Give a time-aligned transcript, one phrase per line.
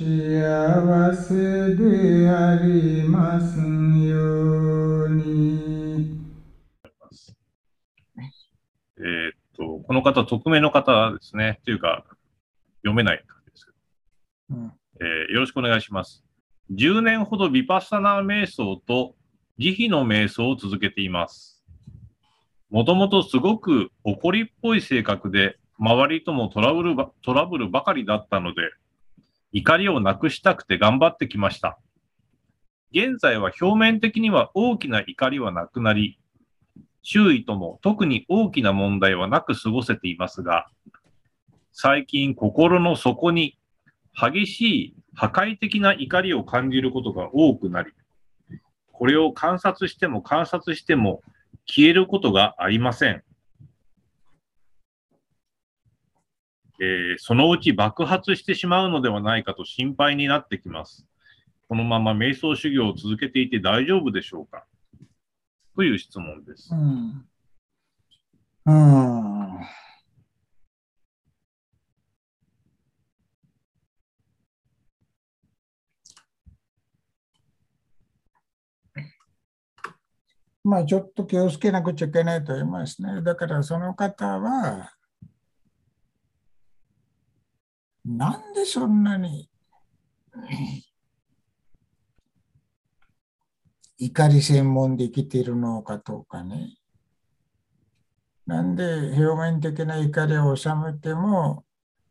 [0.00, 6.18] 幸せでありますように。
[8.96, 11.60] えーっと、この方、匿名の方ですね。
[11.66, 12.06] というか、
[12.78, 13.72] 読めない方ですけ
[14.48, 16.24] ど、うんえーよろしくお願いします。
[16.72, 19.16] 10年ほどヴィパッサナー瞑想と
[19.58, 21.62] 慈悲の瞑想を続けています。
[22.70, 28.62] もともとすごく怒りっぽい性格で、周りともトラブルばトラブルばかりだったので、
[29.52, 31.78] 怒りをなくしたくて頑張ってきました。
[32.92, 36.18] 現在は表面的には大きな怒りはなくなり、
[37.02, 40.66] 周囲とも特に大きな問題はなく過ごせていますが、
[41.72, 43.58] 最近心の底に
[44.12, 47.92] 激しい破壊的な怒りを感じることが多くなり、
[48.92, 51.22] これを観察しても観察しても
[51.66, 53.22] 消えることがありません。
[56.82, 61.06] えーそのうち爆発してしまうのではないかと心配になってきます。
[61.68, 64.64] このまま瞑想修行を続けていて大丈夫でしょうか？
[65.76, 66.76] という質問ですう。
[66.76, 67.26] ん。
[68.66, 69.60] うん。
[80.62, 83.22] まあちょっと気をつけなくちゃいけないと思いますね。
[83.22, 84.92] だからその方は、
[88.16, 89.48] なんでそんなに
[93.98, 96.76] 怒り専門で生きているのかとかね。
[98.46, 101.64] なんで表面的な怒りを収めても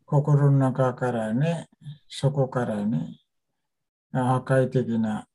[0.05, 1.67] 心の中からね、
[2.08, 3.20] そこからね、
[4.14, 5.27] 破壊的な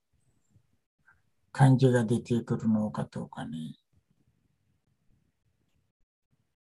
[1.53, 3.77] 感じが出てくるのかとかね。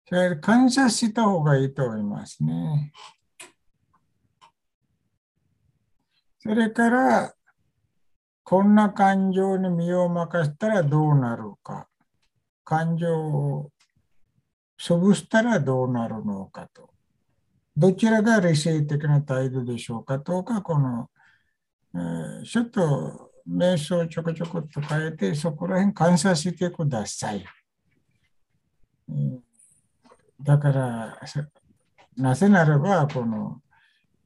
[0.10, 2.92] それ感謝した方がいいと思いますね。
[6.44, 7.34] それから、
[8.44, 11.88] こんな感情に身を任せたらどうなるか。
[12.66, 13.72] 感情を
[14.78, 16.90] 潰したらどうなるのかと。
[17.78, 21.10] どちらが理性的な態度でしょうかとか、この、
[21.96, 27.46] えーちょっと瞑想をちょこちょこっと変えて、そこら辺観察してください。
[29.08, 29.40] うん
[30.42, 31.22] だから、
[32.18, 33.62] なぜならば、この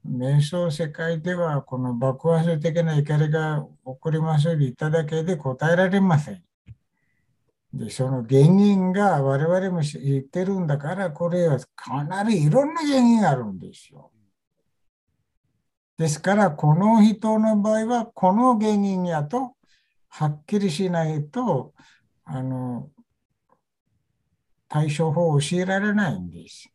[0.08, 6.44] 瞑想世界では、この爆発的な怒りが起こりますように言っただけで答えられません。
[7.74, 14.12] で、その原因が我々も知ってるんだから、これはかなりいろんな原因があるんですよ。
[15.98, 19.56] ですから、この人の場合は、この原因やと、
[20.10, 21.74] はっきりしないと、
[22.24, 22.90] あの、
[24.70, 26.70] 対処法を教えられないんです。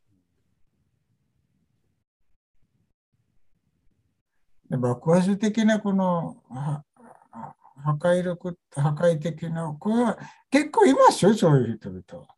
[4.72, 10.18] で爆発的なこの破壊力、破壊的な、これは
[10.50, 12.34] 結構いますよ、そういう人々は。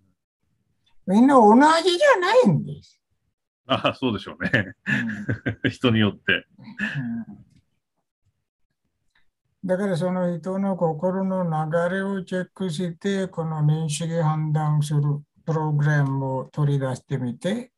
[1.07, 3.01] みんな同じじゃないんです。
[3.67, 4.75] ああ、そうでしょうね。
[5.63, 6.45] うん人によって。
[7.29, 7.45] うん
[9.67, 15.01] だからその人の心の流れをチェックして、この認識判断する
[15.47, 17.73] プログラムを取り出してみて、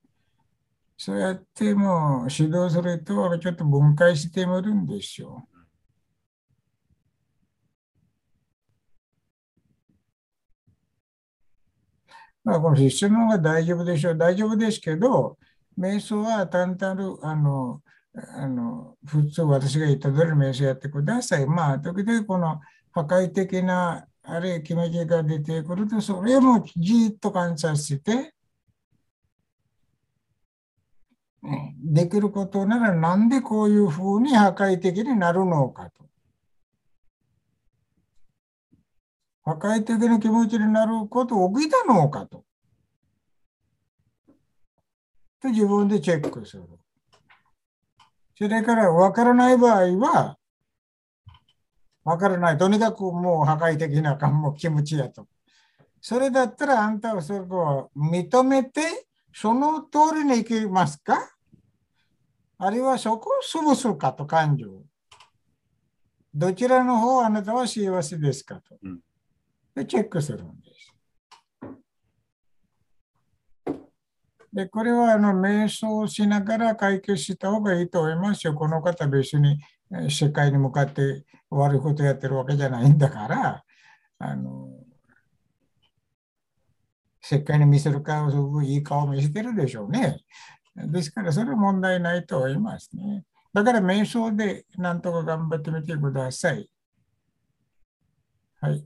[0.98, 5.48] そうやってもう指導するとちょっと分解してみるんですよ。
[12.44, 14.16] まあ、この質問は大丈夫でしょう。
[14.16, 15.36] 大丈夫ですけど、
[15.78, 17.82] 瞑想は単なる、あの、
[18.14, 21.46] あの普通私が言った通り瞑想やってください。
[21.46, 22.60] まあ、時々この
[22.92, 28.32] 破壊的なあれ決め手が出てくると、それもじっと観察して、うん
[31.82, 36.04] できることならなんでこういうふうに破壊的になるのかと。
[39.44, 42.44] 破壊的な気持ちになることを起きたのかと。
[45.40, 46.64] と自分でチェックする。
[48.36, 50.36] それから分からない場合は、
[52.04, 52.58] 分からない。
[52.58, 55.26] とにかくもう破壊的な感も気持ちやと。
[56.00, 61.35] それだったらあんたはそれを認めて、その通りに生きますか？
[62.58, 64.82] あるいはそこを潰すかと感情。
[66.34, 68.78] どちらの方あなたは幸せですかと。
[68.82, 69.00] うん
[69.74, 70.94] で、チェックするんです。
[74.50, 78.54] で、これはあの瞑想しながら解決した方がいいと思いますよ。
[78.54, 79.60] この方別に
[79.92, 83.64] えー世界に向かって悪いことやってるわけじゃないんだから、
[84.18, 84.70] あの、
[87.20, 90.20] 世界に見せる顔、すごくいい顔を見せてるでしょうね。
[90.76, 93.24] ですから、それは問題ないと思いますね。
[93.52, 96.68] だから瞑想でなんとか頑張ってみてください。
[98.60, 98.84] はい。